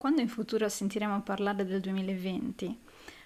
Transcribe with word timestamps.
Quando 0.00 0.20
in 0.20 0.28
futuro 0.28 0.68
sentiremo 0.68 1.22
parlare 1.22 1.66
del 1.66 1.80
2020, 1.80 2.78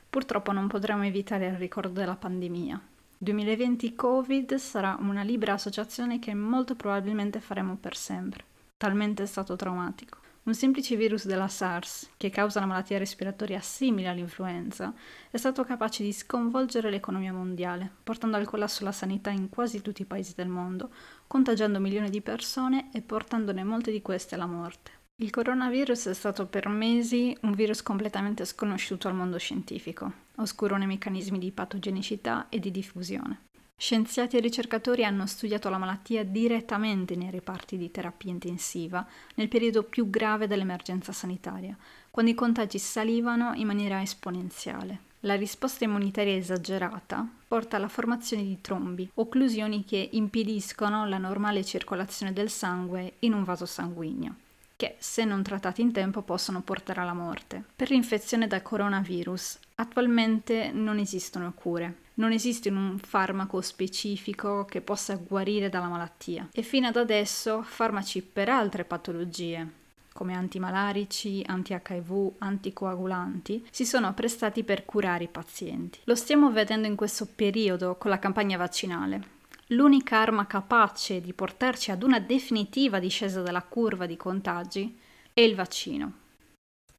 purtroppo 0.08 0.52
non 0.52 0.68
potremo 0.68 1.04
evitare 1.04 1.48
il 1.48 1.56
ricordo 1.56 2.00
della 2.00 2.16
pandemia. 2.16 2.80
2020 3.18 3.94
Covid 3.94 4.54
sarà 4.54 4.96
una 4.98 5.20
libera 5.20 5.52
associazione 5.52 6.18
che 6.18 6.32
molto 6.32 6.74
probabilmente 6.74 7.40
faremo 7.40 7.76
per 7.76 7.94
sempre. 7.94 8.44
Talmente 8.78 9.24
è 9.24 9.26
stato 9.26 9.54
traumatico. 9.54 10.20
Un 10.44 10.54
semplice 10.54 10.96
virus 10.96 11.26
della 11.26 11.46
SARS, 11.46 12.08
che 12.16 12.30
causa 12.30 12.60
una 12.60 12.68
malattia 12.68 12.96
respiratoria 12.96 13.60
simile 13.60 14.08
all'influenza, 14.08 14.94
è 15.30 15.36
stato 15.36 15.64
capace 15.64 16.02
di 16.02 16.12
sconvolgere 16.14 16.88
l'economia 16.88 17.34
mondiale, 17.34 17.90
portando 18.02 18.38
al 18.38 18.46
collasso 18.46 18.82
la 18.82 18.92
sanità 18.92 19.28
in 19.28 19.50
quasi 19.50 19.82
tutti 19.82 20.00
i 20.00 20.06
paesi 20.06 20.32
del 20.34 20.48
mondo, 20.48 20.88
contagiando 21.26 21.78
milioni 21.80 22.08
di 22.08 22.22
persone 22.22 22.88
e 22.94 23.02
portandone 23.02 23.62
molte 23.62 23.90
di 23.90 24.00
queste 24.00 24.36
alla 24.36 24.46
morte. 24.46 25.01
Il 25.22 25.30
coronavirus 25.30 26.08
è 26.08 26.14
stato 26.14 26.46
per 26.46 26.66
mesi 26.66 27.36
un 27.42 27.52
virus 27.52 27.80
completamente 27.80 28.44
sconosciuto 28.44 29.06
al 29.06 29.14
mondo 29.14 29.38
scientifico, 29.38 30.12
oscuro 30.38 30.76
nei 30.76 30.88
meccanismi 30.88 31.38
di 31.38 31.52
patogenicità 31.52 32.48
e 32.48 32.58
di 32.58 32.72
diffusione. 32.72 33.42
Scienziati 33.76 34.36
e 34.36 34.40
ricercatori 34.40 35.04
hanno 35.04 35.26
studiato 35.26 35.68
la 35.68 35.78
malattia 35.78 36.24
direttamente 36.24 37.14
nei 37.14 37.30
reparti 37.30 37.76
di 37.76 37.92
terapia 37.92 38.32
intensiva 38.32 39.06
nel 39.36 39.46
periodo 39.46 39.84
più 39.84 40.10
grave 40.10 40.48
dell'emergenza 40.48 41.12
sanitaria, 41.12 41.76
quando 42.10 42.32
i 42.32 42.34
contagi 42.34 42.80
salivano 42.80 43.52
in 43.54 43.68
maniera 43.68 44.02
esponenziale. 44.02 45.02
La 45.20 45.36
risposta 45.36 45.84
immunitaria 45.84 46.34
esagerata 46.34 47.24
porta 47.46 47.76
alla 47.76 47.86
formazione 47.86 48.42
di 48.42 48.60
trombi, 48.60 49.08
occlusioni 49.14 49.84
che 49.84 50.08
impediscono 50.10 51.06
la 51.06 51.18
normale 51.18 51.64
circolazione 51.64 52.32
del 52.32 52.50
sangue 52.50 53.12
in 53.20 53.34
un 53.34 53.44
vaso 53.44 53.66
sanguigno 53.66 54.41
che, 54.82 54.96
se 54.98 55.24
non 55.24 55.44
trattati 55.44 55.80
in 55.80 55.92
tempo, 55.92 56.22
possono 56.22 56.60
portare 56.60 57.00
alla 57.00 57.12
morte. 57.12 57.62
Per 57.76 57.88
l'infezione 57.90 58.48
da 58.48 58.62
coronavirus 58.62 59.58
attualmente 59.76 60.72
non 60.72 60.98
esistono 60.98 61.52
cure. 61.54 61.98
Non 62.14 62.32
esiste 62.32 62.68
un 62.68 62.98
farmaco 62.98 63.60
specifico 63.60 64.64
che 64.64 64.80
possa 64.80 65.14
guarire 65.14 65.68
dalla 65.68 65.86
malattia 65.86 66.48
e 66.52 66.62
fino 66.62 66.88
ad 66.88 66.96
adesso 66.96 67.62
farmaci 67.62 68.22
per 68.22 68.48
altre 68.48 68.82
patologie, 68.84 69.64
come 70.12 70.34
antimalarici, 70.34 71.44
anti-HIV, 71.46 72.32
anticoagulanti, 72.38 73.64
si 73.70 73.86
sono 73.86 74.12
prestati 74.14 74.64
per 74.64 74.84
curare 74.84 75.24
i 75.24 75.28
pazienti. 75.28 76.00
Lo 76.04 76.16
stiamo 76.16 76.50
vedendo 76.50 76.88
in 76.88 76.96
questo 76.96 77.28
periodo 77.32 77.94
con 77.94 78.10
la 78.10 78.18
campagna 78.18 78.56
vaccinale 78.56 79.40
l'unica 79.72 80.18
arma 80.18 80.46
capace 80.46 81.20
di 81.20 81.32
portarci 81.32 81.90
ad 81.90 82.02
una 82.02 82.20
definitiva 82.20 82.98
discesa 82.98 83.42
della 83.42 83.62
curva 83.62 84.06
di 84.06 84.16
contagi 84.16 84.98
è 85.32 85.40
il 85.40 85.54
vaccino. 85.54 86.20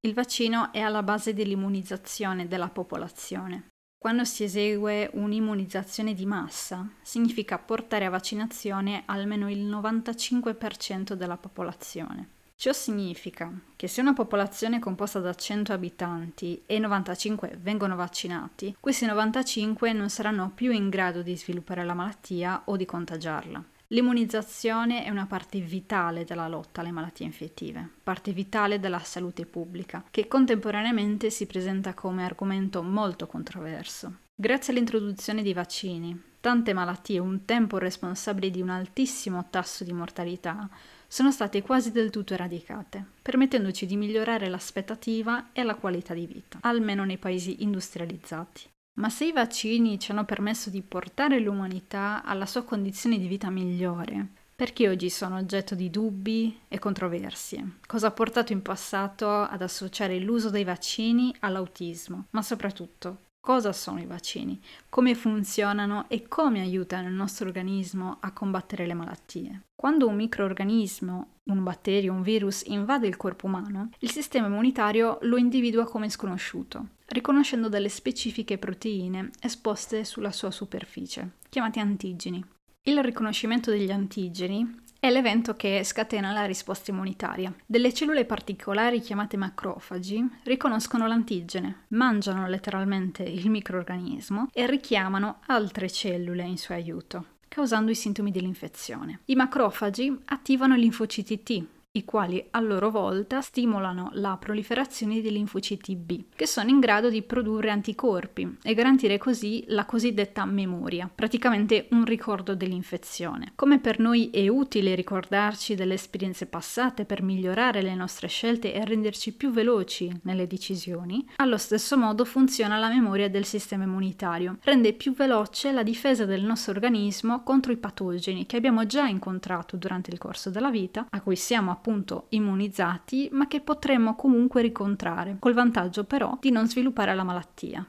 Il 0.02 0.14
vaccino 0.14 0.72
è 0.74 0.80
alla 0.80 1.04
base 1.04 1.34
dell'immunizzazione 1.34 2.48
della 2.48 2.70
popolazione. 2.70 3.68
Quando 3.98 4.26
si 4.26 4.44
esegue 4.44 5.10
un'immunizzazione 5.14 6.14
di 6.14 6.26
massa, 6.26 6.86
significa 7.02 7.58
portare 7.58 8.04
a 8.04 8.10
vaccinazione 8.10 9.04
almeno 9.06 9.50
il 9.50 9.64
95% 9.66 11.14
della 11.14 11.38
popolazione. 11.38 12.42
Ciò 12.64 12.72
significa 12.72 13.52
che 13.76 13.90
se 13.90 14.00
una 14.00 14.14
popolazione 14.14 14.78
è 14.78 14.80
composta 14.80 15.20
da 15.20 15.34
100 15.34 15.74
abitanti 15.74 16.64
e 16.66 16.80
95 16.80 17.58
vengono 17.62 17.98
vaccinati, 17.98 18.74
questi 18.80 19.06
95 19.06 19.92
non 19.92 20.10
saranno 20.10 20.50
più 20.56 20.72
in 20.72 20.88
grado 20.88 21.24
di 21.24 21.36
sviluppare 21.36 21.84
la 21.84 21.94
malattia 21.94 22.62
o 22.64 22.78
di 22.78 22.86
contagiarla. 22.86 23.62
L'immunizzazione 23.88 25.04
è 25.04 25.10
una 25.10 25.26
parte 25.26 25.60
vitale 25.60 26.24
della 26.24 26.48
lotta 26.48 26.80
alle 26.80 26.92
malattie 26.92 27.26
infettive, 27.26 27.86
parte 28.02 28.32
vitale 28.32 28.80
della 28.80 29.00
salute 29.00 29.46
pubblica, 29.46 30.06
che 30.10 30.30
contemporaneamente 30.30 31.30
si 31.32 31.46
presenta 31.46 31.94
come 31.94 32.24
argomento 32.24 32.82
molto 32.82 33.28
controverso. 33.28 34.20
Grazie 34.34 34.72
all'introduzione 34.72 35.42
di 35.42 35.54
vaccini, 35.54 36.18
tante 36.40 36.72
malattie 36.72 37.20
un 37.20 37.44
tempo 37.44 37.78
responsabili 37.78 38.52
di 38.52 38.62
un 38.62 38.70
altissimo 38.70 39.48
tasso 39.50 39.84
di 39.84 39.92
mortalità 39.92 40.70
sono 41.14 41.30
state 41.30 41.62
quasi 41.62 41.92
del 41.92 42.10
tutto 42.10 42.34
eradicate, 42.34 43.06
permettendoci 43.22 43.86
di 43.86 43.98
migliorare 43.98 44.50
l'aspettativa 44.50 45.50
e 45.54 45.62
la 45.62 45.76
qualità 45.76 46.16
di 46.16 46.26
vita, 46.26 46.58
almeno 46.62 47.06
nei 47.06 47.20
paesi 47.20 47.62
industrializzati. 47.62 48.68
Ma 48.94 49.12
se 49.12 49.26
i 49.26 49.32
vaccini 49.32 50.00
ci 50.00 50.10
hanno 50.10 50.26
permesso 50.26 50.72
di 50.72 50.82
portare 50.82 51.38
l'umanità 51.38 52.24
alla 52.24 52.48
sua 52.48 52.64
condizione 52.64 53.20
di 53.20 53.28
vita 53.28 53.52
migliore, 53.52 54.26
perché 54.56 54.90
oggi 54.90 55.12
sono 55.12 55.38
oggetto 55.38 55.76
di 55.76 55.92
dubbi 55.92 56.62
e 56.68 56.80
controversie? 56.80 57.78
Cosa 57.86 58.08
ha 58.08 58.12
portato 58.12 58.52
in 58.52 58.64
passato 58.64 59.30
ad 59.30 59.62
associare 59.62 60.18
l'uso 60.18 60.50
dei 60.50 60.64
vaccini 60.64 61.32
all'autismo? 61.42 62.26
Ma 62.32 62.42
soprattutto, 62.42 63.23
Cosa 63.46 63.74
sono 63.74 64.00
i 64.00 64.06
vaccini? 64.06 64.58
Come 64.88 65.16
funzionano 65.16 66.06
e 66.08 66.30
come 66.30 66.62
aiutano 66.62 67.10
il 67.10 67.14
nostro 67.14 67.46
organismo 67.46 68.16
a 68.22 68.32
combattere 68.32 68.88
le 68.88 68.94
malattie? 68.94 69.64
Quando 69.76 70.08
un 70.08 70.16
microorganismo, 70.16 71.28
un 71.48 71.62
batterio, 71.62 72.14
un 72.14 72.22
virus 72.22 72.64
invade 72.68 73.06
il 73.06 73.18
corpo 73.18 73.48
umano, 73.48 73.90
il 74.00 74.12
sistema 74.12 74.48
immunitario 74.48 75.18
lo 75.24 75.36
individua 75.36 75.84
come 75.84 76.10
sconosciuto, 76.10 76.88
riconoscendo 77.08 77.68
delle 77.68 77.90
specifiche 77.90 78.58
proteine 78.58 79.32
esposte 79.42 80.06
sulla 80.06 80.32
sua 80.32 80.50
superficie, 80.50 81.32
chiamate 81.50 81.82
antigeni. 81.82 82.42
Il 82.86 83.02
riconoscimento 83.02 83.72
degli 83.72 83.92
antigeni 83.92 84.82
è 85.00 85.10
l'evento 85.10 85.56
che 85.56 85.86
scatena 85.86 86.34
la 86.34 86.44
risposta 86.44 86.92
immunitaria. 86.92 87.54
Delle 87.66 87.94
cellule 87.94 88.26
particolari 88.26 89.00
chiamate 89.00 89.38
macrofagi 89.38 90.30
riconoscono 90.44 91.08
l'antigene, 91.08 91.86
mangiano 91.90 92.46
letteralmente 92.46 93.24
il 93.24 93.50
microorganismo 93.50 94.50
e 94.52 94.68
richiamano 94.68 95.40
altre 95.46 95.90
cellule 95.90 96.44
in 96.44 96.58
suo 96.58 96.76
aiuto 96.76 97.26
causando 97.54 97.92
i 97.92 97.96
sintomi 97.96 98.32
dell'infezione. 98.32 99.20
I 99.26 99.36
macrofagi 99.36 100.22
attivano 100.26 100.76
i 100.76 100.80
linfociti 100.80 101.44
T, 101.44 101.64
i 101.96 102.06
quali 102.06 102.44
a 102.50 102.60
loro 102.60 102.90
volta 102.90 103.42
stimolano 103.42 104.10
la 104.14 104.36
proliferazione 104.38 105.22
dei 105.22 105.32
linfociti 105.32 105.96
B, 105.96 106.24
che 106.36 106.48
sono 106.48 106.70
in 106.70 106.80
grado 106.80 107.08
di 107.08 107.22
produrre 107.22 107.70
anticorpi 107.70 108.58
e 108.64 108.74
garantire 108.74 109.20
così 109.20 109.64
la 109.68 109.86
cosiddetta 109.86 110.44
memoria, 110.46 111.08
praticamente 111.14 111.90
un 111.92 112.04
ricordo 112.04 112.56
dell'infezione. 112.56 113.52
Come 113.54 113.78
per 113.78 114.00
noi 114.00 114.32
è 114.32 114.48
utile 114.48 114.96
ricordarci 114.96 115.76
delle 115.76 115.94
esperienze 115.94 116.48
passate 116.48 117.06
per 117.06 117.22
migliorare 117.22 117.84
le 117.84 117.94
nostre 117.94 118.28
scelte 118.28 118.74
e 118.74 118.84
renderci 118.84 119.32
più 119.34 119.52
veloci 119.52 120.12
nelle 120.24 120.48
decisioni, 120.48 121.24
allo 121.36 121.58
stesso 121.58 121.96
modo 121.96 122.26
funziona 122.26 122.80
la 122.80 122.90
memoria 122.90 123.30
del 123.30 123.46
sistema 123.46 123.84
immunitario, 123.84 124.58
rende 124.64 124.94
più 124.94 125.14
veloce 125.14 125.72
la 125.72 125.84
difesa 125.84 126.26
del 126.26 126.42
nostro 126.42 126.72
organismo 126.72 127.44
contro 127.44 127.72
i 127.72 127.78
patogeni 127.78 128.48
che 128.48 128.58
abbiamo 128.58 128.88
già 128.88 129.06
incontrato 129.06 129.78
durante 129.78 130.10
il 130.10 130.18
corso 130.18 130.50
della 130.50 130.72
vita, 130.72 131.06
a 131.08 131.22
cui 131.22 131.36
siamo 131.36 131.82
appunto 131.84 132.28
immunizzati, 132.30 133.28
ma 133.34 133.46
che 133.48 133.60
potremmo 133.60 134.16
comunque 134.16 134.62
ricontrare, 134.62 135.36
col 135.38 135.54
vantaggio 135.54 136.06
però 136.06 136.38
di 136.40 136.50
non 136.50 136.70
sviluppare 136.70 137.14
la 137.14 137.24
malattia. 137.24 137.86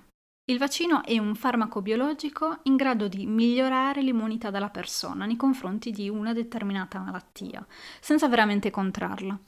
Il 0.47 0.59
vaccino 0.59 1.05
è 1.05 1.17
un 1.17 1.37
farmaco 1.37 1.81
biologico 1.81 2.59
in 2.65 2.75
grado 2.75 3.07
di 3.07 3.25
migliorare 3.25 4.03
l'immunità 4.03 4.51
della 4.51 4.69
persona 4.69 5.25
nei 5.25 5.37
confronti 5.37 5.93
di 5.93 6.11
una 6.11 6.33
determinata 6.33 6.99
malattia, 6.99 7.65
senza 8.01 8.29
veramente 8.29 8.71
contrarla. 8.71 9.39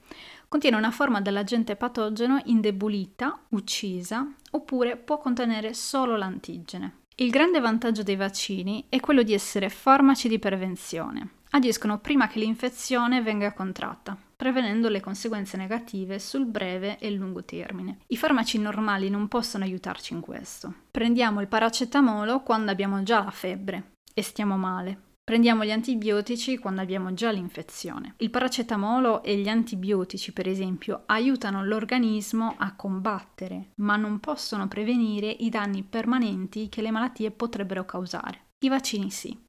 Contiene 0.48 0.76
una 0.76 0.92
forma 0.92 1.20
dell'agente 1.20 1.74
patogeno 1.74 2.40
indebolita, 2.44 3.40
uccisa, 3.50 4.26
oppure 4.52 4.96
può 4.96 5.18
contenere 5.18 5.74
solo 5.74 6.16
l'antigene. 6.16 7.00
Il 7.16 7.30
grande 7.30 7.58
vantaggio 7.58 8.04
dei 8.04 8.16
vaccini 8.16 8.86
è 8.88 9.00
quello 9.00 9.22
di 9.22 9.34
essere 9.34 9.68
farmaci 9.68 10.28
di 10.28 10.38
prevenzione. 10.38 11.35
Agiscono 11.56 12.00
prima 12.00 12.28
che 12.28 12.38
l'infezione 12.38 13.22
venga 13.22 13.54
contratta 13.54 14.14
prevenendo 14.36 14.90
le 14.90 15.00
conseguenze 15.00 15.56
negative 15.56 16.18
sul 16.18 16.44
breve 16.44 16.98
e 16.98 17.10
lungo 17.10 17.42
termine. 17.42 18.00
I 18.08 18.18
farmaci 18.18 18.58
normali 18.58 19.08
non 19.08 19.28
possono 19.28 19.64
aiutarci 19.64 20.12
in 20.12 20.20
questo. 20.20 20.74
Prendiamo 20.90 21.40
il 21.40 21.48
paracetamolo 21.48 22.40
quando 22.40 22.70
abbiamo 22.70 23.02
già 23.02 23.24
la 23.24 23.30
febbre 23.30 23.92
e 24.12 24.20
stiamo 24.20 24.58
male. 24.58 25.04
Prendiamo 25.24 25.64
gli 25.64 25.70
antibiotici 25.70 26.58
quando 26.58 26.82
abbiamo 26.82 27.14
già 27.14 27.30
l'infezione. 27.30 28.12
Il 28.18 28.28
paracetamolo 28.28 29.22
e 29.22 29.38
gli 29.38 29.48
antibiotici, 29.48 30.34
per 30.34 30.46
esempio, 30.46 31.04
aiutano 31.06 31.64
l'organismo 31.64 32.56
a 32.58 32.76
combattere, 32.76 33.70
ma 33.76 33.96
non 33.96 34.20
possono 34.20 34.68
prevenire 34.68 35.30
i 35.30 35.48
danni 35.48 35.82
permanenti 35.82 36.68
che 36.68 36.82
le 36.82 36.90
malattie 36.90 37.30
potrebbero 37.30 37.86
causare. 37.86 38.42
I 38.58 38.68
vaccini 38.68 39.10
sì. 39.10 39.45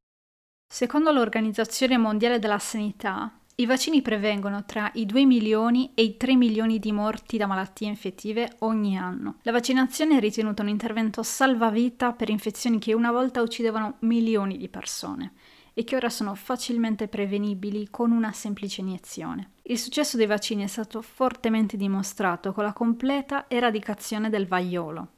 Secondo 0.70 1.12
l'Organizzazione 1.12 1.98
Mondiale 1.98 2.40
della 2.40 2.60
Sanità, 2.60 3.32
i 3.56 3.66
vaccini 3.66 4.02
prevengono 4.02 4.66
tra 4.66 4.92
i 4.96 5.06
2 5.06 5.26
milioni 5.26 5.92
e 5.96 6.04
i 6.04 6.18
3 6.18 6.36
milioni 6.36 6.78
di 6.78 6.92
morti 6.92 7.38
da 7.38 7.48
malattie 7.48 7.88
infettive 7.88 8.58
ogni 8.60 8.98
anno. 8.98 9.38
La 9.44 9.54
vaccinazione 9.54 10.18
è 10.18 10.20
ritenuta 10.20 10.62
un 10.62 10.68
intervento 10.70 11.24
salvavita 11.24 12.12
per 12.12 12.30
infezioni 12.30 12.80
che 12.80 12.94
una 12.94 13.12
volta 13.12 13.42
uccidevano 13.42 13.96
milioni 14.02 14.58
di 14.58 14.68
persone 14.68 15.34
e 15.74 15.84
che 15.84 15.96
ora 15.96 16.10
sono 16.10 16.36
facilmente 16.36 17.08
prevenibili 17.08 17.88
con 17.90 18.12
una 18.12 18.32
semplice 18.32 18.82
iniezione. 18.82 19.54
Il 19.64 19.80
successo 19.80 20.18
dei 20.18 20.28
vaccini 20.28 20.64
è 20.64 20.68
stato 20.68 21.02
fortemente 21.02 21.78
dimostrato 21.78 22.52
con 22.52 22.64
la 22.64 22.74
completa 22.74 23.46
eradicazione 23.48 24.30
del 24.30 24.48
vaiolo. 24.48 25.14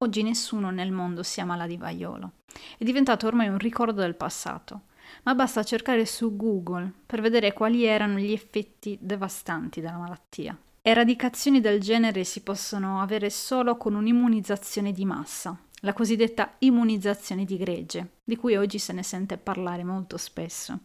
Oggi 0.00 0.22
nessuno 0.22 0.70
nel 0.70 0.92
mondo 0.92 1.24
si 1.24 1.40
ammala 1.40 1.66
di 1.66 1.76
vaiolo. 1.76 2.34
È 2.78 2.84
diventato 2.84 3.26
ormai 3.26 3.48
un 3.48 3.58
ricordo 3.58 4.00
del 4.00 4.14
passato, 4.14 4.82
ma 5.24 5.34
basta 5.34 5.64
cercare 5.64 6.06
su 6.06 6.36
Google 6.36 6.92
per 7.04 7.20
vedere 7.20 7.52
quali 7.52 7.84
erano 7.84 8.18
gli 8.18 8.30
effetti 8.30 8.96
devastanti 9.00 9.80
della 9.80 9.96
malattia. 9.96 10.56
Eradicazioni 10.82 11.60
del 11.60 11.80
genere 11.80 12.22
si 12.22 12.42
possono 12.42 13.02
avere 13.02 13.28
solo 13.28 13.76
con 13.76 13.96
un'immunizzazione 13.96 14.92
di 14.92 15.04
massa, 15.04 15.58
la 15.80 15.92
cosiddetta 15.92 16.54
immunizzazione 16.58 17.44
di 17.44 17.56
gregge, 17.56 18.18
di 18.22 18.36
cui 18.36 18.54
oggi 18.54 18.78
se 18.78 18.92
ne 18.92 19.02
sente 19.02 19.36
parlare 19.36 19.82
molto 19.82 20.16
spesso. 20.16 20.78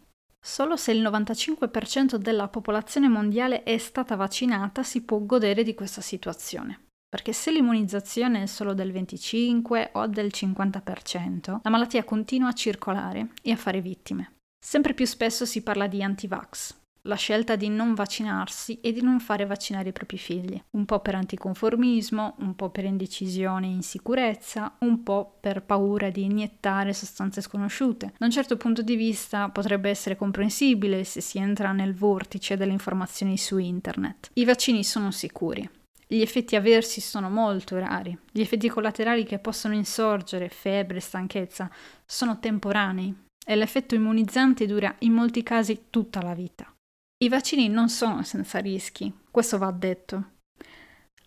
Solo 0.44 0.76
se 0.76 0.92
il 0.92 1.04
95% 1.04 2.16
della 2.16 2.48
popolazione 2.48 3.08
mondiale 3.08 3.62
è 3.62 3.78
stata 3.78 4.16
vaccinata 4.16 4.82
si 4.82 5.04
può 5.04 5.20
godere 5.20 5.62
di 5.62 5.76
questa 5.76 6.02
situazione. 6.02 6.93
Perché 7.14 7.32
se 7.32 7.52
l'immunizzazione 7.52 8.42
è 8.42 8.46
solo 8.48 8.74
del 8.74 8.92
25 8.92 9.92
o 9.94 10.08
del 10.08 10.32
50%, 10.34 11.60
la 11.62 11.70
malattia 11.70 12.04
continua 12.04 12.50
a 12.50 12.54
circolare 12.54 13.34
e 13.44 13.52
a 13.52 13.56
fare 13.56 13.82
vittime. 13.82 14.38
Sempre 14.60 14.96
più 14.96 15.06
spesso 15.06 15.46
si 15.46 15.62
parla 15.62 15.86
di 15.86 16.02
anti-vax, 16.02 16.76
la 17.04 17.14
scelta 17.14 17.56
di 17.56 17.70
non 17.70 17.94
vaccinarsi 17.94 18.80
e 18.82 18.92
di 18.92 19.04
non 19.04 19.20
fare 19.20 19.46
vaccinare 19.46 19.90
i 19.90 19.94
propri 19.94 20.18
figli, 20.18 20.60
un 20.72 20.86
po' 20.86 21.02
per 21.02 21.14
anticonformismo, 21.14 22.38
un 22.40 22.56
po' 22.56 22.72
per 22.72 22.86
indecisione 22.86 23.68
e 23.68 23.74
insicurezza, 23.74 24.78
un 24.80 25.04
po' 25.04 25.38
per 25.40 25.62
paura 25.62 26.10
di 26.10 26.24
iniettare 26.24 26.94
sostanze 26.94 27.42
sconosciute. 27.42 28.14
Da 28.18 28.26
un 28.26 28.32
certo 28.32 28.58
punto 28.58 28.82
di 28.82 28.96
vista 28.96 29.50
potrebbe 29.50 29.92
essere 29.92 30.16
comprensibile 30.16 31.04
se 31.04 31.22
si 31.22 31.38
entra 31.38 31.74
nel 31.74 31.94
vortice 31.94 32.58
delle 32.58 32.72
informazioni 32.72 33.38
su 33.38 33.60
internet. 33.60 34.32
I 34.34 34.46
vaccini 34.46 34.84
sono 34.84 35.12
sicuri, 35.12 35.70
gli 36.14 36.22
effetti 36.22 36.56
avversi 36.56 37.02
sono 37.02 37.30
molto 37.30 37.78
rari. 37.80 38.18
Gli 38.32 38.42
effetti 38.42 38.70
collaterali 38.70 39.24
che 39.24 39.40
possono 39.40 39.74
insorgere, 39.74 40.50
febbre, 40.50 41.00
stanchezza, 41.00 41.70
sono 42.06 42.40
temporanei 42.40 43.14
e 43.46 43.56
l'effetto 43.56 43.96
immunizzante 43.96 44.66
dura 44.66 44.94
in 45.00 45.14
molti 45.14 45.42
casi 45.44 45.86
tutta 45.90 46.22
la 46.22 46.34
vita. 46.34 46.72
I 47.24 47.30
vaccini 47.30 47.68
non 47.68 47.90
sono 47.90 48.22
senza 48.24 48.60
rischi, 48.60 49.12
questo 49.32 49.58
va 49.58 49.72
detto, 49.72 50.32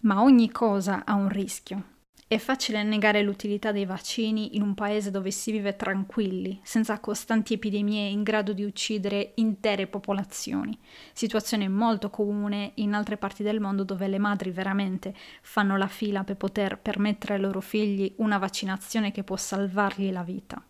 ma 0.02 0.22
ogni 0.22 0.50
cosa 0.50 1.04
ha 1.04 1.14
un 1.14 1.28
rischio. 1.28 1.94
È 2.28 2.38
facile 2.38 2.82
negare 2.82 3.22
l'utilità 3.22 3.70
dei 3.70 3.84
vaccini 3.84 4.56
in 4.56 4.62
un 4.62 4.74
paese 4.74 5.12
dove 5.12 5.30
si 5.30 5.52
vive 5.52 5.76
tranquilli, 5.76 6.58
senza 6.64 6.98
costanti 6.98 7.54
epidemie 7.54 8.08
in 8.08 8.24
grado 8.24 8.52
di 8.52 8.64
uccidere 8.64 9.30
intere 9.36 9.86
popolazioni, 9.86 10.76
situazione 11.12 11.68
molto 11.68 12.10
comune 12.10 12.72
in 12.76 12.94
altre 12.94 13.16
parti 13.16 13.44
del 13.44 13.60
mondo 13.60 13.84
dove 13.84 14.08
le 14.08 14.18
madri 14.18 14.50
veramente 14.50 15.14
fanno 15.40 15.76
la 15.76 15.86
fila 15.86 16.24
per 16.24 16.36
poter 16.36 16.80
permettere 16.80 17.34
ai 17.34 17.40
loro 17.40 17.60
figli 17.60 18.12
una 18.16 18.38
vaccinazione 18.38 19.12
che 19.12 19.22
può 19.22 19.36
salvargli 19.36 20.10
la 20.10 20.24
vita. 20.24 20.60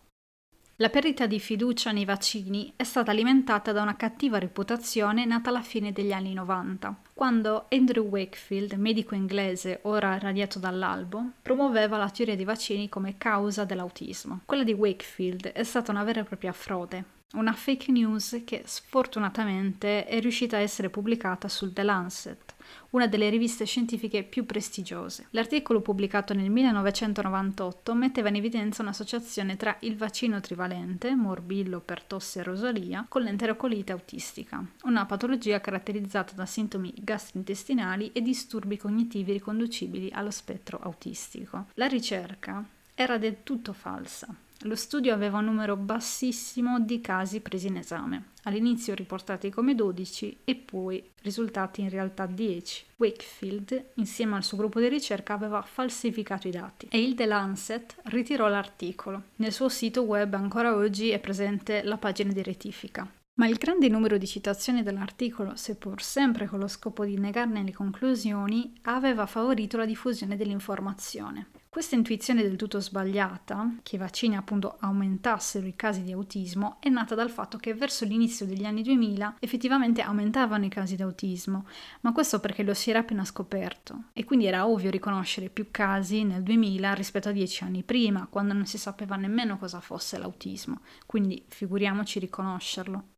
La 0.79 0.89
perdita 0.89 1.25
di 1.25 1.39
fiducia 1.39 1.91
nei 1.91 2.05
vaccini 2.05 2.71
è 2.75 2.83
stata 2.83 3.09
alimentata 3.09 3.71
da 3.71 3.81
una 3.81 3.95
cattiva 3.95 4.37
reputazione 4.37 5.25
nata 5.25 5.49
alla 5.49 5.63
fine 5.63 5.91
degli 5.91 6.11
anni 6.11 6.33
90, 6.33 6.95
quando 7.15 7.65
Andrew 7.69 8.05
Wakefield, 8.05 8.73
medico 8.73 9.15
inglese 9.15 9.79
ora 9.85 10.19
radiato 10.19 10.59
dall'albo, 10.59 11.31
promuoveva 11.41 11.97
la 11.97 12.11
teoria 12.11 12.35
dei 12.35 12.45
vaccini 12.45 12.89
come 12.89 13.17
causa 13.17 13.65
dell'autismo. 13.65 14.41
Quella 14.45 14.63
di 14.63 14.73
Wakefield 14.73 15.47
è 15.47 15.63
stata 15.63 15.89
una 15.89 16.03
vera 16.03 16.19
e 16.19 16.25
propria 16.25 16.53
frode, 16.53 17.03
una 17.33 17.51
fake 17.51 17.91
news 17.91 18.41
che 18.45 18.61
sfortunatamente 18.65 20.05
è 20.05 20.21
riuscita 20.21 20.55
a 20.55 20.61
essere 20.61 20.89
pubblicata 20.89 21.49
sul 21.49 21.73
The 21.73 21.83
Lancet, 21.83 22.55
una 22.91 23.05
delle 23.05 23.29
riviste 23.29 23.65
scientifiche 23.65 24.23
più 24.23 24.45
prestigiose. 24.45 25.27
L'articolo 25.31 25.81
pubblicato 25.81 26.33
nel 26.33 26.49
1998 26.49 27.93
metteva 27.93 28.29
in 28.29 28.35
evidenza 28.35 28.81
un'associazione 28.81 29.57
tra 29.57 29.75
il 29.81 29.97
vaccino 29.97 30.39
trivalente, 30.39 31.15
morbillo 31.15 31.81
per 31.81 32.01
tosse 32.03 32.39
e 32.39 32.43
rosolia, 32.43 33.05
con 33.09 33.23
l'enterocolite 33.23 33.91
autistica, 33.91 34.65
una 34.83 35.05
patologia 35.05 35.59
caratterizzata 35.59 36.33
da 36.33 36.45
sintomi 36.45 36.93
gastrointestinali 36.95 38.13
e 38.13 38.21
disturbi 38.21 38.77
cognitivi 38.77 39.33
riconducibili 39.33 40.09
allo 40.13 40.31
spettro 40.31 40.79
autistico. 40.81 41.65
La 41.73 41.87
ricerca 41.87 42.63
era 42.95 43.17
del 43.17 43.43
tutto 43.43 43.73
falsa. 43.73 44.33
Lo 44.61 44.75
studio 44.75 45.13
aveva 45.13 45.37
un 45.37 45.45
numero 45.45 45.75
bassissimo 45.75 46.79
di 46.79 46.99
casi 46.99 47.41
presi 47.41 47.67
in 47.67 47.77
esame, 47.77 48.29
all'inizio 48.43 48.95
riportati 48.95 49.51
come 49.51 49.75
12 49.75 50.39
e 50.45 50.55
poi 50.55 51.11
risultati 51.21 51.81
in 51.81 51.89
realtà 51.89 52.25
10. 52.25 52.85
Wakefield, 52.95 53.89
insieme 53.95 54.35
al 54.35 54.43
suo 54.43 54.57
gruppo 54.57 54.79
di 54.79 54.89
ricerca, 54.89 55.35
aveva 55.35 55.61
falsificato 55.61 56.47
i 56.47 56.51
dati 56.51 56.87
e 56.89 56.99
il 56.99 57.13
The 57.13 57.27
Lancet 57.27 57.97
ritirò 58.05 58.47
l'articolo. 58.47 59.25
Nel 59.35 59.53
suo 59.53 59.69
sito 59.69 60.01
web 60.01 60.33
ancora 60.33 60.75
oggi 60.75 61.09
è 61.11 61.19
presente 61.19 61.83
la 61.83 61.97
pagina 61.97 62.33
di 62.33 62.41
rettifica. 62.41 63.07
Ma 63.35 63.47
il 63.47 63.57
grande 63.57 63.87
numero 63.87 64.17
di 64.17 64.25
citazioni 64.25 64.81
dell'articolo, 64.81 65.55
seppur 65.55 66.01
sempre 66.01 66.47
con 66.47 66.57
lo 66.57 66.67
scopo 66.67 67.05
di 67.05 67.19
negarne 67.19 67.61
le 67.61 67.71
conclusioni, 67.71 68.73
aveva 68.83 69.27
favorito 69.27 69.77
la 69.77 69.85
diffusione 69.85 70.35
dell'informazione. 70.35 71.49
Questa 71.77 71.93
intuizione 71.93 72.41
del 72.41 72.55
tutto 72.55 72.79
sbagliata, 72.79 73.75
che 73.83 73.97
i 73.97 73.99
vaccini 73.99 74.35
appunto 74.35 74.77
aumentassero 74.79 75.67
i 75.67 75.75
casi 75.75 76.01
di 76.01 76.11
autismo, 76.11 76.77
è 76.79 76.89
nata 76.89 77.13
dal 77.13 77.29
fatto 77.29 77.59
che 77.59 77.75
verso 77.75 78.03
l'inizio 78.03 78.47
degli 78.47 78.65
anni 78.65 78.81
2000 78.81 79.35
effettivamente 79.39 80.01
aumentavano 80.01 80.65
i 80.65 80.69
casi 80.69 80.95
di 80.95 81.03
autismo, 81.03 81.67
ma 82.01 82.13
questo 82.13 82.39
perché 82.39 82.63
lo 82.63 82.73
si 82.73 82.89
era 82.89 83.01
appena 83.01 83.23
scoperto 83.23 84.05
e 84.13 84.23
quindi 84.23 84.47
era 84.47 84.67
ovvio 84.67 84.89
riconoscere 84.89 85.49
più 85.49 85.67
casi 85.69 86.23
nel 86.23 86.41
2000 86.41 86.93
rispetto 86.95 87.29
a 87.29 87.31
dieci 87.31 87.63
anni 87.63 87.83
prima, 87.83 88.25
quando 88.27 88.53
non 88.53 88.65
si 88.65 88.79
sapeva 88.79 89.15
nemmeno 89.15 89.59
cosa 89.59 89.79
fosse 89.79 90.17
l'autismo, 90.17 90.81
quindi 91.05 91.45
figuriamoci 91.47 92.17
riconoscerlo. 92.17 93.16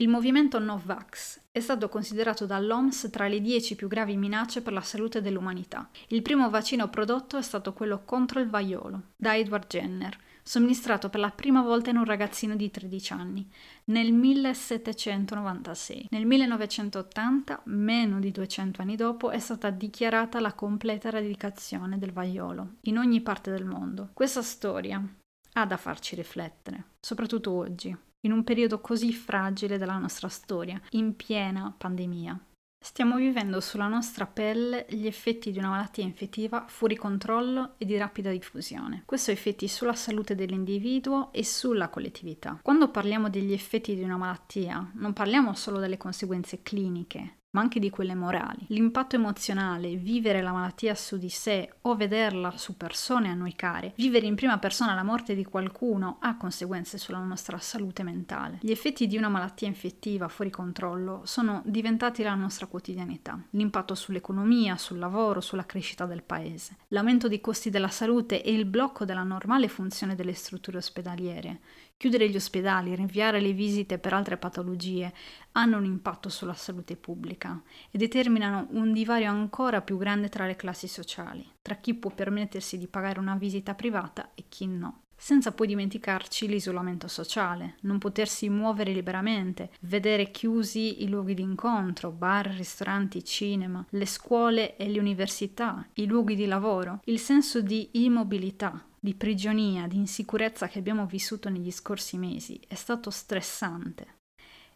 Il 0.00 0.08
movimento 0.08 0.58
Novax 0.58 1.42
è 1.52 1.60
stato 1.60 1.90
considerato 1.90 2.46
dall'OMS 2.46 3.10
tra 3.10 3.28
le 3.28 3.38
10 3.38 3.76
più 3.76 3.86
gravi 3.86 4.16
minacce 4.16 4.62
per 4.62 4.72
la 4.72 4.80
salute 4.80 5.20
dell'umanità. 5.20 5.90
Il 6.08 6.22
primo 6.22 6.48
vaccino 6.48 6.88
prodotto 6.88 7.36
è 7.36 7.42
stato 7.42 7.74
quello 7.74 8.00
contro 8.06 8.40
il 8.40 8.48
vaiolo, 8.48 9.08
da 9.14 9.36
Edward 9.36 9.66
Jenner, 9.66 10.16
somministrato 10.42 11.10
per 11.10 11.20
la 11.20 11.28
prima 11.28 11.60
volta 11.60 11.90
in 11.90 11.98
un 11.98 12.06
ragazzino 12.06 12.56
di 12.56 12.70
13 12.70 13.12
anni, 13.12 13.46
nel 13.84 14.10
1796. 14.14 16.06
Nel 16.08 16.24
1980, 16.24 17.60
meno 17.64 18.20
di 18.20 18.30
200 18.30 18.80
anni 18.80 18.96
dopo, 18.96 19.28
è 19.28 19.38
stata 19.38 19.68
dichiarata 19.68 20.40
la 20.40 20.54
completa 20.54 21.08
eradicazione 21.08 21.98
del 21.98 22.12
vaiolo 22.12 22.76
in 22.84 22.96
ogni 22.96 23.20
parte 23.20 23.50
del 23.50 23.66
mondo. 23.66 24.08
Questa 24.14 24.40
storia 24.40 25.06
ha 25.52 25.66
da 25.66 25.76
farci 25.76 26.14
riflettere, 26.14 26.84
soprattutto 27.00 27.50
oggi 27.50 27.94
in 28.22 28.32
un 28.32 28.44
periodo 28.44 28.80
così 28.80 29.12
fragile 29.12 29.78
della 29.78 29.98
nostra 29.98 30.28
storia, 30.28 30.80
in 30.90 31.16
piena 31.16 31.74
pandemia. 31.76 32.38
Stiamo 32.82 33.16
vivendo 33.16 33.60
sulla 33.60 33.88
nostra 33.88 34.26
pelle 34.26 34.86
gli 34.88 35.06
effetti 35.06 35.52
di 35.52 35.58
una 35.58 35.68
malattia 35.68 36.02
infettiva 36.02 36.64
fuori 36.66 36.96
controllo 36.96 37.74
e 37.76 37.84
di 37.84 37.98
rapida 37.98 38.30
diffusione. 38.30 39.02
Questo 39.04 39.30
ha 39.30 39.34
effetti 39.34 39.68
sulla 39.68 39.92
salute 39.92 40.34
dell'individuo 40.34 41.30
e 41.30 41.44
sulla 41.44 41.90
collettività. 41.90 42.58
Quando 42.62 42.88
parliamo 42.88 43.28
degli 43.28 43.52
effetti 43.52 43.94
di 43.94 44.02
una 44.02 44.16
malattia, 44.16 44.92
non 44.94 45.12
parliamo 45.12 45.54
solo 45.54 45.78
delle 45.78 45.98
conseguenze 45.98 46.62
cliniche, 46.62 47.39
ma 47.50 47.60
anche 47.60 47.80
di 47.80 47.90
quelle 47.90 48.14
morali. 48.14 48.64
L'impatto 48.68 49.16
emozionale, 49.16 49.96
vivere 49.96 50.42
la 50.42 50.52
malattia 50.52 50.94
su 50.94 51.18
di 51.18 51.28
sé 51.28 51.72
o 51.82 51.96
vederla 51.96 52.56
su 52.56 52.76
persone 52.76 53.30
a 53.30 53.34
noi 53.34 53.54
care, 53.54 53.92
vivere 53.96 54.26
in 54.26 54.34
prima 54.34 54.58
persona 54.58 54.94
la 54.94 55.02
morte 55.02 55.34
di 55.34 55.44
qualcuno 55.44 56.18
ha 56.20 56.36
conseguenze 56.36 56.98
sulla 56.98 57.18
nostra 57.18 57.58
salute 57.58 58.02
mentale. 58.02 58.58
Gli 58.60 58.70
effetti 58.70 59.06
di 59.06 59.16
una 59.16 59.28
malattia 59.28 59.68
infettiva 59.68 60.28
fuori 60.28 60.50
controllo 60.50 61.22
sono 61.24 61.62
diventati 61.64 62.22
la 62.22 62.34
nostra 62.34 62.66
quotidianità. 62.66 63.40
L'impatto 63.50 63.94
sull'economia, 63.94 64.76
sul 64.76 64.98
lavoro, 64.98 65.40
sulla 65.40 65.66
crescita 65.66 66.06
del 66.06 66.22
paese. 66.22 66.76
L'aumento 66.88 67.28
dei 67.28 67.40
costi 67.40 67.70
della 67.70 67.88
salute 67.88 68.42
e 68.42 68.52
il 68.52 68.64
blocco 68.64 69.04
della 69.04 69.22
normale 69.22 69.68
funzione 69.68 70.14
delle 70.14 70.34
strutture 70.34 70.78
ospedaliere 70.78 71.60
Chiudere 72.00 72.30
gli 72.30 72.36
ospedali, 72.36 72.94
rinviare 72.94 73.40
le 73.40 73.52
visite 73.52 73.98
per 73.98 74.14
altre 74.14 74.38
patologie 74.38 75.12
hanno 75.52 75.76
un 75.76 75.84
impatto 75.84 76.30
sulla 76.30 76.54
salute 76.54 76.96
pubblica 76.96 77.60
e 77.90 77.98
determinano 77.98 78.68
un 78.70 78.94
divario 78.94 79.28
ancora 79.28 79.82
più 79.82 79.98
grande 79.98 80.30
tra 80.30 80.46
le 80.46 80.56
classi 80.56 80.88
sociali, 80.88 81.46
tra 81.60 81.74
chi 81.74 81.92
può 81.92 82.10
permettersi 82.10 82.78
di 82.78 82.86
pagare 82.86 83.18
una 83.18 83.36
visita 83.36 83.74
privata 83.74 84.30
e 84.34 84.44
chi 84.48 84.66
no. 84.66 85.02
Senza 85.14 85.52
poi 85.52 85.66
dimenticarci 85.66 86.48
l'isolamento 86.48 87.06
sociale, 87.06 87.74
non 87.82 87.98
potersi 87.98 88.48
muovere 88.48 88.94
liberamente, 88.94 89.68
vedere 89.80 90.30
chiusi 90.30 91.02
i 91.02 91.08
luoghi 91.10 91.34
di 91.34 91.42
incontro, 91.42 92.12
bar, 92.12 92.46
ristoranti, 92.46 93.22
cinema, 93.22 93.84
le 93.90 94.06
scuole 94.06 94.78
e 94.78 94.88
le 94.88 94.98
università, 94.98 95.86
i 95.96 96.06
luoghi 96.06 96.34
di 96.34 96.46
lavoro, 96.46 97.02
il 97.04 97.18
senso 97.18 97.60
di 97.60 97.90
immobilità, 97.92 98.86
di 99.02 99.14
prigionia, 99.14 99.86
di 99.86 99.96
insicurezza 99.96 100.68
che 100.68 100.78
abbiamo 100.78 101.06
vissuto 101.06 101.48
negli 101.48 101.70
scorsi 101.70 102.18
mesi 102.18 102.60
è 102.68 102.74
stato 102.74 103.08
stressante 103.08 104.18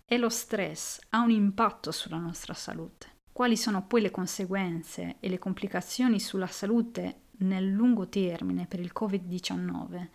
e 0.07 0.17
lo 0.17 0.31
stress 0.31 0.99
ha 1.11 1.21
un 1.21 1.31
impatto 1.31 1.93
sulla 1.93 2.17
nostra 2.17 2.55
salute. 2.55 3.13
Quali 3.31 3.57
sono 3.57 3.87
poi 3.87 4.01
le 4.01 4.11
conseguenze 4.11 5.17
e 5.21 5.29
le 5.29 5.39
complicazioni 5.39 6.19
sulla 6.21 6.47
salute 6.47 7.25
nel 7.39 7.71
lungo 7.71 8.09
termine 8.09 8.67
per 8.67 8.81
il 8.81 8.93
Covid-19? 8.99 10.09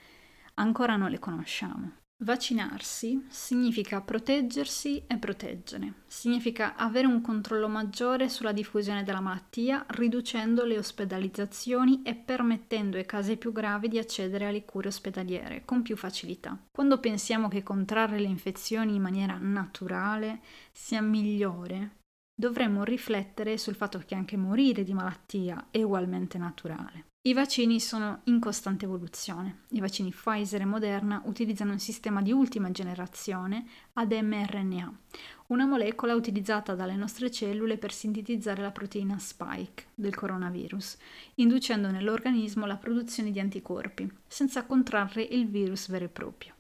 Ancora 0.56 0.96
non 0.96 1.12
le 1.12 1.20
conosciamo. 1.20 1.99
Vaccinarsi 2.22 3.28
significa 3.30 4.02
proteggersi 4.02 5.06
e 5.08 5.16
proteggere, 5.16 5.94
significa 6.06 6.76
avere 6.76 7.08
un 7.08 7.22
controllo 7.22 7.70
maggiore 7.70 8.28
sulla 8.28 8.52
diffusione 8.52 9.06
della 9.06 9.22
malattia, 9.22 9.86
riducendo 9.88 10.66
le 10.66 10.78
ospedalizzazioni 10.78 12.02
e 12.04 12.16
permettendo 12.16 12.98
ai 12.98 13.06
casi 13.06 13.38
più 13.38 13.54
gravi 13.54 13.88
di 13.88 14.00
accedere 14.00 14.48
alle 14.48 14.66
cure 14.66 14.90
ospedaliere 14.90 15.64
con 15.64 15.82
più 15.82 15.96
facilità. 15.96 16.58
Quando 16.70 17.00
pensiamo 17.00 17.48
che 17.48 17.64
contrarre 17.64 18.20
le 18.20 18.28
infezioni 18.28 18.96
in 18.96 19.02
maniera 19.02 19.38
naturale 19.40 20.42
sia 20.74 21.02
migliore, 21.02 21.99
dovremmo 22.40 22.86
riflettere 22.86 23.58
sul 23.58 23.76
fatto 23.76 24.02
che 24.06 24.16
anche 24.16 24.38
morire 24.38 24.86
di 24.86 24.94
malattia 24.94 25.68
è 25.72 25.84
ugualmente 25.84 26.38
naturale. 26.38 27.08
I 27.28 27.34
vaccini 27.34 27.82
sono 27.82 28.22
in 28.26 28.40
costante 28.40 28.86
evoluzione. 28.86 29.64
I 29.72 29.82
vaccini 29.82 30.10
Pfizer 30.10 30.62
e 30.62 30.66
Moderna 30.66 31.22
utilizzano 31.26 31.74
un 31.74 31.80
sistema 31.80 32.22
di 32.22 32.32
ultima 32.32 32.72
generazione 32.72 33.66
ad 33.92 34.14
mRNA, 34.14 35.00
una 35.48 35.66
molecola 35.66 36.16
utilizzata 36.16 36.76
dalle 36.76 36.96
nostre 36.96 37.30
cellule 37.30 37.78
per 37.78 37.92
sintetizzare 37.92 38.62
la 38.62 38.72
proteina 38.72 39.20
spike 39.20 39.88
del 39.94 40.16
coronavirus, 40.16 40.98
inducendo 41.36 41.92
nell'organismo 41.92 42.66
la 42.66 42.78
produzione 42.78 43.32
di 43.32 43.42
anticorpi, 43.42 44.10
senza 44.26 44.64
contrarre 44.64 45.24
il 45.24 45.50
virus 45.50 45.90
vero 45.90 46.06
e 46.06 46.10
proprio. 46.10 46.54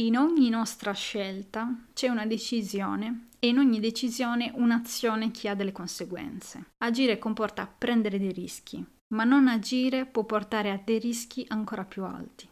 In 0.00 0.16
ogni 0.16 0.48
nostra 0.48 0.92
scelta 0.92 1.86
c'è 1.92 2.08
una 2.08 2.26
decisione 2.26 3.28
e 3.40 3.48
in 3.48 3.58
ogni 3.58 3.80
decisione 3.80 4.52
un'azione 4.54 5.30
che 5.30 5.48
ha 5.48 5.54
delle 5.54 5.72
conseguenze. 5.72 6.72
Agire 6.84 7.18
comporta 7.18 7.66
prendere 7.66 8.18
dei 8.18 8.32
rischi, 8.32 8.84
ma 9.14 9.24
non 9.24 9.48
agire 9.48 10.06
può 10.06 10.24
portare 10.24 10.70
a 10.70 10.80
dei 10.82 10.98
rischi 10.98 11.44
ancora 11.48 11.84
più 11.84 12.04
alti. 12.04 12.48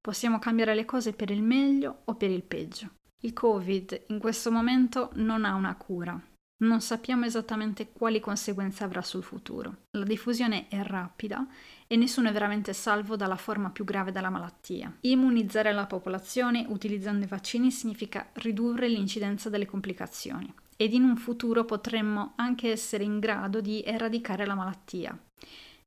Possiamo 0.00 0.38
cambiare 0.38 0.74
le 0.74 0.84
cose 0.84 1.12
per 1.12 1.30
il 1.30 1.42
meglio 1.42 2.02
o 2.04 2.14
per 2.14 2.30
il 2.30 2.42
peggio. 2.42 2.90
Il 3.22 3.32
Covid 3.32 4.04
in 4.08 4.20
questo 4.20 4.52
momento 4.52 5.10
non 5.14 5.44
ha 5.44 5.54
una 5.54 5.74
cura. 5.74 6.22
Non 6.60 6.80
sappiamo 6.80 7.24
esattamente 7.24 7.92
quali 7.92 8.20
conseguenze 8.20 8.84
avrà 8.84 9.00
sul 9.02 9.22
futuro. 9.22 9.84
La 9.92 10.04
diffusione 10.04 10.68
è 10.68 10.82
rapida 10.82 11.46
e 11.86 11.96
nessuno 11.96 12.28
è 12.28 12.32
veramente 12.32 12.72
salvo 12.72 13.16
dalla 13.16 13.36
forma 13.36 13.70
più 13.70 13.84
grave 13.84 14.12
della 14.12 14.30
malattia. 14.30 14.92
Immunizzare 15.02 15.72
la 15.72 15.86
popolazione 15.86 16.66
utilizzando 16.68 17.24
i 17.24 17.28
vaccini 17.28 17.70
significa 17.70 18.28
ridurre 18.34 18.88
l'incidenza 18.88 19.48
delle 19.48 19.66
complicazioni 19.66 20.52
ed 20.76 20.92
in 20.92 21.04
un 21.04 21.16
futuro 21.16 21.64
potremmo 21.64 22.32
anche 22.36 22.70
essere 22.70 23.04
in 23.04 23.18
grado 23.18 23.60
di 23.60 23.82
eradicare 23.84 24.44
la 24.44 24.54
malattia 24.54 25.18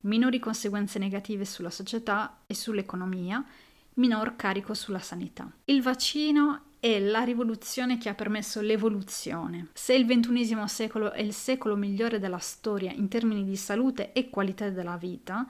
minori 0.02 0.40
conseguenze 0.40 1.00
negative 1.00 1.46
sulla 1.46 1.70
società 1.70 2.40
e 2.48 2.54
sull'economia, 2.54 3.44
minor 3.96 4.36
carico 4.36 4.74
sulla 4.74 5.00
sanità. 5.00 5.52
Il 5.66 5.82
vaccino 5.82 6.64
è 6.82 7.00
la 7.00 7.22
rivoluzione 7.22 8.00
che 8.00 8.10
ha 8.10 8.16
permesso 8.16 8.60
l'evoluzione. 8.60 9.68
Se 9.74 9.94
il 9.94 10.08
XXI 10.08 10.68
secolo 10.68 11.12
è 11.12 11.22
il 11.22 11.32
secolo 11.32 11.76
migliore 11.76 12.18
della 12.18 12.40
storia 12.40 12.92
in 12.92 13.08
termini 13.08 13.44
di 13.44 13.56
salute 13.56 14.14
e 14.14 14.32
qualità 14.32 14.68
della 14.72 14.98
vita, 14.98 15.48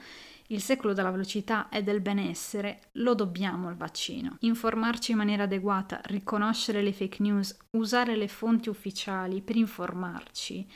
il 0.47 0.61
secolo 0.61 0.91
della 0.91 1.09
velocità 1.09 1.69
e 1.69 1.83
del 1.83 2.01
benessere, 2.01 2.81
lo 2.95 3.15
dobbiamo 3.15 3.69
al 3.69 3.77
vaccino. 3.77 4.35
Informarci 4.41 5.11
in 5.11 5.17
maniera 5.17 5.43
adeguata, 5.43 6.01
riconoscere 6.03 6.81
le 6.81 6.91
fake 6.91 7.23
news, 7.23 7.57
usare 7.77 8.17
le 8.17 8.27
fonti 8.27 8.67
ufficiali 8.67 9.41
per 9.41 9.55
informarci 9.55 10.67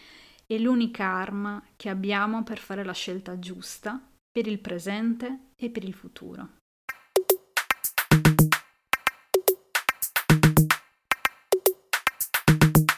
è 0.47 0.57
l'unica 0.57 1.05
arma 1.05 1.61
che 1.75 1.89
abbiamo 1.89 2.43
per 2.43 2.59
fare 2.59 2.85
la 2.85 2.93
scelta 2.93 3.39
giusta 3.39 4.01
per 4.31 4.47
il 4.47 4.59
presente 4.59 5.49
e 5.57 5.69
per 5.69 5.83
il 5.83 5.93
futuro. 5.93 6.63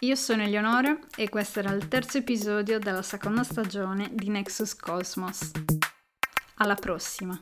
Io 0.08 0.16
sono 0.16 0.42
Eleonora 0.42 0.98
e 1.18 1.28
questo 1.28 1.60
era 1.60 1.74
il 1.74 1.90
terzo 1.90 2.20
episodio 2.20 2.80
della 2.80 3.02
seconda 3.02 3.44
stagione 3.44 4.10
di 4.14 4.30
Nexus 4.30 4.74
Cosmos. 4.74 5.52
Alla 6.60 6.76
prossima! 6.76 7.38